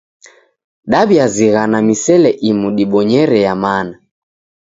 Daw'iazighana 0.91 1.79
misele 1.87 2.29
imu 2.49 2.67
dibonyere 2.77 3.37
ya 3.45 3.53
mana. 3.63 3.95